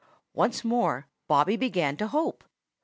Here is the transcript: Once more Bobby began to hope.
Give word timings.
Once 0.33 0.63
more 0.65 1.07
Bobby 1.27 1.55
began 1.55 1.95
to 1.97 2.07
hope. 2.07 2.43